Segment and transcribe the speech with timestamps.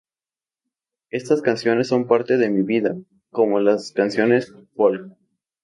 [1.11, 2.95] Estas canciones son parte de mi vida,
[3.29, 5.15] como las canciones folk.